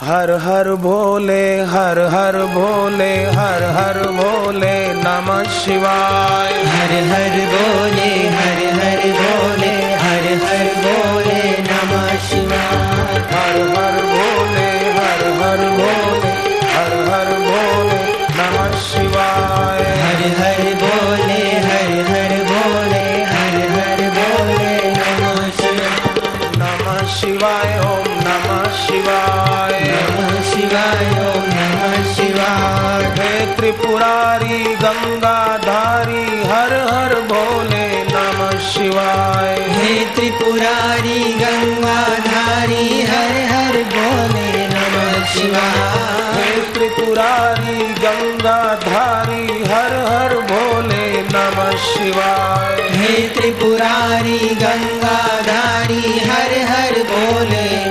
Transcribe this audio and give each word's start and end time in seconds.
हर 0.00 0.30
हर 0.42 0.68
भोले 0.82 1.44
हर 1.70 1.98
हर 2.10 2.36
भोले 2.52 3.14
हर 3.36 3.62
हर 3.76 3.96
भोले 4.18 4.76
नमः 4.98 5.42
शिवाय। 5.54 6.52
हर 6.74 6.92
हर 7.08 7.34
भोले 7.52 8.10
हर 8.36 8.60
हर 8.78 9.02
भोले 9.18 9.72
हर 10.02 10.28
हर 10.44 10.68
भोले 10.84 11.40
नमः 11.70 12.06
शिवाय। 12.28 13.18
हर 13.32 13.58
हर 13.74 13.98
भोले 14.12 14.70
हर 14.98 15.26
हर 15.40 15.66
भोले 15.78 15.87
त्रिपुरारी 33.68 34.58
गंगाधारी 34.74 36.22
हर 36.50 36.72
हर 36.90 37.14
भोले 37.30 37.88
नम 38.04 38.38
शिवाय। 38.66 39.56
हे 39.70 39.90
त्रिपुरारी 40.14 41.18
गंगाधारी 41.40 43.02
हर 43.10 43.34
हर 43.50 43.76
भोले 43.92 44.64
नम 44.68 44.96
शिवाय। 45.32 46.32
हे 46.36 46.62
त्रिपुरारी 46.74 47.76
गंगाधारी 48.04 49.44
हर 49.72 49.96
हर 50.06 50.36
भोले 50.50 51.06
नम 51.34 51.60
शिवाय। 51.84 52.88
हे 52.96 53.28
त्रिपुरारी 53.28 54.38
गंगाधारी 54.64 56.18
हर 56.30 56.58
हर 56.70 57.02
बोले 57.12 57.87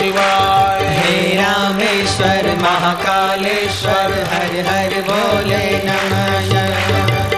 शिवाय। 0.00 0.82
हे 0.96 1.16
रामेश्वर 1.36 2.46
महाकालेश्वर 2.60 4.12
हर 4.30 4.52
हर 4.68 4.94
बोले 5.08 5.64
नमः। 5.86 6.54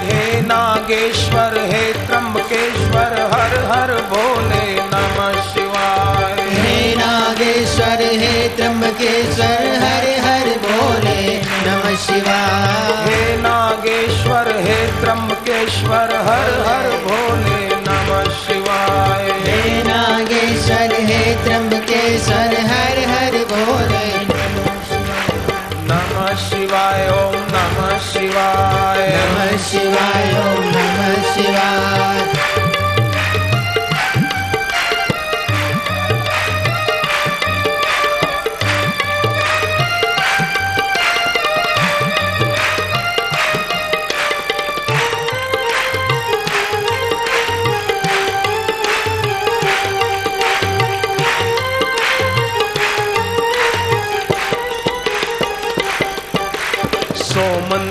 हे 0.05 0.41
नागेश्वर 0.41 1.57
हे 1.73 1.83
त्र्यंबकेश्वर 2.07 3.17
हर 3.33 3.57
हर 3.71 3.93
भोले 4.13 4.63
नमः 4.93 5.41
शिवाय। 5.49 6.39
हे 6.53 6.77
नागेश्वर 6.97 8.05
हे 8.23 8.33
त्र्यंबकेश्वर 8.57 9.67
हर 9.83 10.07
हर 10.27 10.49
बोले 10.67 11.19
नमः 11.67 11.97
शिवाय। 12.07 12.95
हे 13.07 13.21
नागेश्वर 13.43 14.55
हे 14.69 14.79
त्र्यंबकेश्वर 15.01 16.17
हर 16.29 16.51
हर 16.69 16.91
भोले 17.07 17.62
नमः 26.23 26.35
शिवाय 26.39 27.09
ओम 27.11 27.35
नमः 27.51 27.99
शिवाय। 27.99 29.07
नमः 29.15 29.57
शिवाय 29.67 30.31
ओम 30.43 30.65
नमः 30.75 31.35
शिवाय 31.35 32.62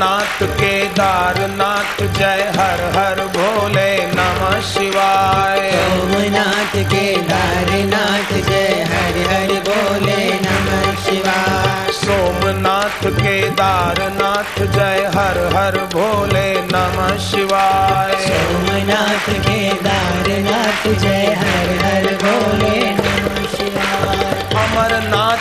सोमनाथ 0.02 0.40
केदारनाथ 0.60 2.00
जय 2.18 2.42
हर 2.56 2.80
हर 2.96 3.20
भोले 3.34 3.90
नमः 4.14 4.60
शिवाय। 4.62 5.60
सोमनाथ 5.74 6.74
केदारनाथ 6.94 8.32
जय 8.48 8.88
हर 8.92 9.20
हर 9.32 9.54
भोले 9.68 10.24
नमः 10.46 10.96
शिवाय। 11.04 11.92
सोमनाथ 11.92 13.06
केदारनाथ 13.22 14.60
जय 14.74 15.12
हर 15.16 15.40
हर 15.56 15.78
भोले 15.94 16.50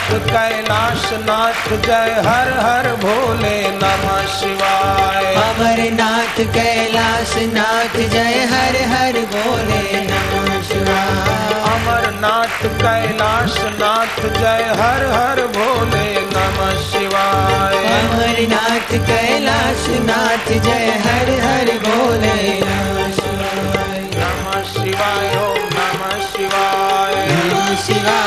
अमरनाथ 0.01 0.25
कैलाश 0.25 1.03
नाथ 1.13 1.67
जय 1.85 2.13
हर 2.25 2.49
हर 2.59 2.87
भोले 2.95 3.57
नमः 3.71 4.25
शिवाय। 4.25 5.25
अमरनाथ 5.35 6.39
कैलाश 6.55 7.33
नाथ 7.53 7.95
जय 8.09 8.37
हर 8.51 8.75
हर 8.93 9.19
भोले 9.33 10.01
नमः 10.01 10.61
शिवाय। 10.61 11.53
अमरनाथ 11.73 12.65
कैलाश 12.81 13.57
नाथ 13.79 14.19
जय 14.39 14.65
हर 14.79 15.05
हर 15.11 15.45
भोले 15.57 16.09
नमः 16.33 16.73
शिवाय। 16.91 17.77
अमरनाथ 17.93 18.97
कैलाश 19.07 19.85
नाथ 20.09 20.51
जय 20.65 20.89
हर 21.05 21.29
हर 21.45 21.77
भोले 21.85 22.59
नमः 22.59 23.11
शिवाय। 23.11 24.01
नमः 24.15 24.61
शिवाय 24.73 25.37
ओम 25.45 25.69
नमः 25.77 26.19
शिवाय। 26.33 27.27
नमः 27.31 27.75
शिवाय। 27.75 28.20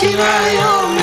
शिवाय 0.00 0.56
ओम 0.56 0.98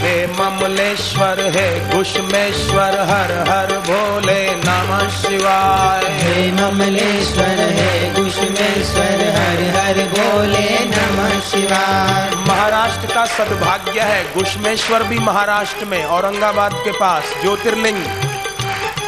हे 0.00 0.26
ममलेश्वर 0.26 1.40
हे 1.56 1.96
घुष्मेश्वर 1.96 2.94
हर 3.10 3.32
हर 3.48 3.72
भोले 3.86 4.50
नमः 4.54 5.08
शिवाय। 5.22 6.04
हे 6.04 6.52
ममलेश्वर 6.52 7.60
हे 7.78 8.17
कुशमेश्वर 8.58 9.20
हर 9.36 9.76
हर 9.76 9.94
बोले 10.04 10.78
नमः 10.84 11.40
शिवाय। 11.40 12.30
महाराष्ट्र 12.48 13.14
का 13.14 13.24
सद्भाग्य 13.26 14.00
है 14.00 14.34
घुष्मेश्वर 14.34 15.02
भी 15.02 15.18
महाराष्ट्र 15.18 15.84
में 15.84 16.04
औरंगाबाद 16.04 16.72
के 16.72 16.90
पास 16.90 17.22
ज्योतिर्लिंग 17.42 18.04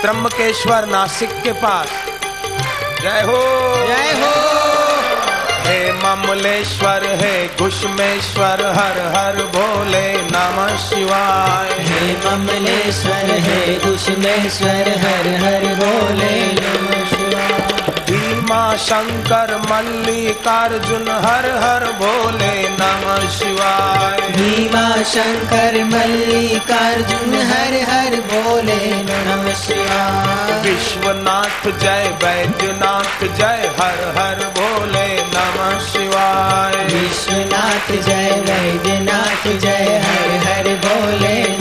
त्रम्बकेश्वर 0.02 0.86
नासिक 0.86 1.30
के 1.42 1.52
पास। 1.52 1.88
जय 3.02 3.22
हो! 3.26 3.42
जय 3.86 4.12
हो! 4.22 4.60
हे 5.64 5.92
ममलेश्वर 5.92 7.04
हे 7.04 7.50
घुष्मेश्वर 7.58 8.66
हर 8.66 9.16
हर 9.16 9.36
भोले 9.36 10.22
नमः 10.22 10.76
शिवाय। 10.76 11.74
हे 11.78 12.16
ममलेश्वर 12.26 13.30
हे 13.40 13.74
कुशमेश्वर 13.74 14.88
हर 14.98 15.44
हर 15.44 15.74
भीमा 15.74 16.29
शंकर 18.80 19.50
मल्लिकार्जुन 19.70 21.08
हर 21.24 21.46
हर 21.62 21.84
भोले 21.92 22.68
नमः 22.68 23.28
शिवाय। 23.30 24.20
भीमा 24.30 25.02
शंकर 25.02 25.84
मल्लिकार्जुन 25.84 27.34
हर 27.50 27.74
हर 27.90 28.16
भोले 28.30 28.78
नमः 29.08 29.54
शिवाय। 29.54 30.60
विश्वनाथ 30.60 31.70
जय 31.78 32.18
वैद्यनाथ 32.24 33.24
जय 33.36 33.70
हर 33.80 34.00
हर 34.18 34.44
भोले 34.56 35.08
नमः 35.34 35.78
शिवाय। 35.86 36.84
विश्वनाथ 36.94 37.92
जय 38.06 38.30
वैद्यनाथ 38.48 39.48
जय 39.58 40.02
हर 40.06 40.30
हर 40.46 40.74
बोले 40.86 41.59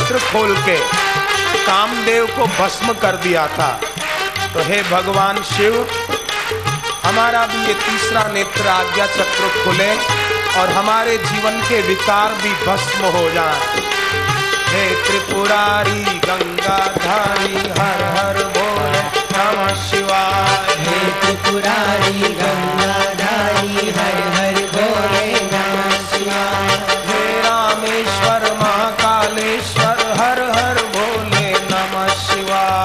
नेत्र 0.00 0.18
खोल 0.18 0.54
के 0.56 0.76
कामदेव 1.64 2.26
को 2.26 2.44
भस्म 2.46 2.92
कर 2.92 3.16
दिया 3.16 3.46
था। 3.46 3.68
तो 4.54 4.62
हे 4.62 4.82
भगवान 4.82 5.42
शिव, 5.42 5.74
हमारा 7.04 7.46
भी 7.46 7.58
ये 7.66 7.74
तीसरा 7.74 8.22
नेत्र 8.32 8.68
आज्ञा 8.68 9.06
चक्र 9.06 9.48
खुले 9.64 9.90
और 10.60 10.70
हमारे 10.70 11.16
जीवन 11.18 11.60
के 11.68 11.80
विकार 11.82 12.34
भी 12.34 12.52
भस्म 12.66 13.10
हो 13.16 13.30
जाए। 13.30 13.60
हे 14.68 14.84
त्रिपुरारी 15.04 16.02
गंगाधारी 16.02 16.49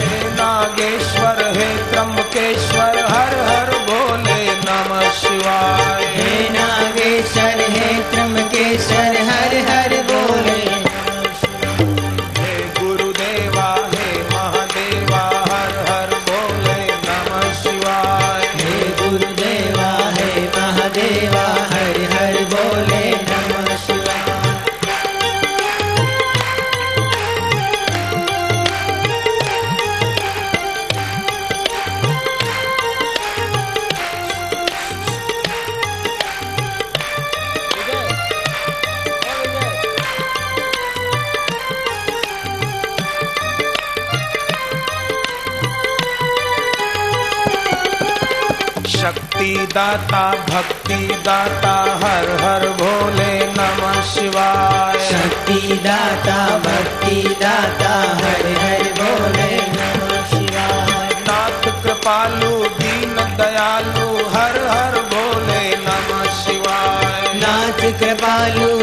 हे 0.00 0.30
नागेश्वर, 0.30 1.52
हे 1.56 1.90
त्रम्बकेश्वर 1.90 2.98
हर 2.98 3.34
हर 3.48 3.78
भोले 3.78 4.44
नमः 4.44 5.10
शिवाय। 5.10 6.04
हे 6.04 6.48
नागेश्वर, 6.48 7.60
हे 7.70 8.02
त्रम्बकेश्वर 8.10 9.16
हर 9.22 9.56
हर 9.56 9.69
शक्ति 49.00 49.68
दाता 49.74 50.22
भक्ति 50.50 51.06
दाता 51.26 51.72
हर 52.02 52.26
हर 52.42 52.68
भोले 52.68 53.46
नमः 53.46 54.00
शिवाय। 54.02 54.98
शक्ति 55.10 55.80
दाता 55.84 56.36
भक्ति 56.58 57.22
दाता 57.40 57.92
हर 58.20 58.44
हर 58.62 58.82
भोले 58.98 59.56
नमः 59.76 60.26
शिवाय। 60.30 61.14
नाथ 61.28 61.84
कृपालु 61.84 62.52
दीन 62.80 63.14
दयालु 63.36 64.08
हर 64.34 64.58
हर 64.68 65.00
भोले 65.12 65.64
नमः 65.86 66.24
शिवाय। 66.44 67.32
नाथ 67.34 67.80
कृपालु 68.00 68.78